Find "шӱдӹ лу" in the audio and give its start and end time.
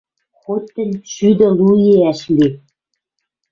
1.13-1.69